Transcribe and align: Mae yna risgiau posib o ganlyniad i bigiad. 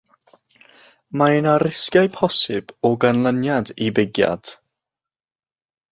Mae 1.21 1.35
yna 1.41 1.53
risgiau 1.65 2.09
posib 2.17 2.73
o 2.89 2.93
ganlyniad 3.05 3.73
i 3.89 3.93
bigiad. 4.01 4.55